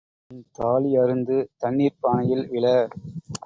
உன் 0.31 0.39
தாலி 0.51 0.91
அறுந்து 0.97 1.37
தண்ணீர்ப் 1.57 2.01
பானையில் 2.01 2.45
விழ. 2.47 2.65